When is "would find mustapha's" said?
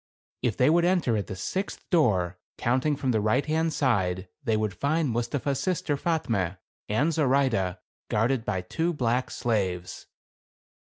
4.57-5.59